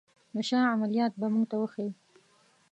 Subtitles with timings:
[0.33, 1.91] د شاه عملیات به موږ ته وښيي.